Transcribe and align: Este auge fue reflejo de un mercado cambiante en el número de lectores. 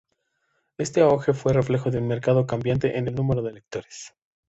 Este 0.79 1.01
auge 1.03 1.31
fue 1.35 1.53
reflejo 1.53 1.91
de 1.91 1.99
un 1.99 2.07
mercado 2.07 2.47
cambiante 2.47 2.97
en 2.97 3.07
el 3.07 3.13
número 3.13 3.43
de 3.43 3.53
lectores. 3.53 4.15